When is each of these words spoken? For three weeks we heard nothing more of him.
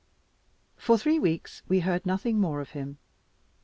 For 0.77 0.97
three 0.97 1.19
weeks 1.19 1.61
we 1.67 1.81
heard 1.81 2.07
nothing 2.07 2.39
more 2.39 2.59
of 2.59 2.71
him. 2.71 2.97